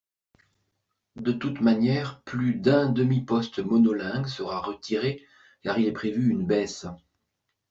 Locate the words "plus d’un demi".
2.23-3.21